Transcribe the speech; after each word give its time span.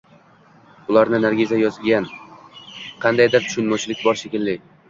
Bularni 0.87 1.19
Nargiza 1.25 1.59
yozmagan, 1.59 2.09
qandaydir 3.05 3.47
tushunmovchilik 3.47 4.03
bor 4.09 4.23
shekilli 4.25 4.61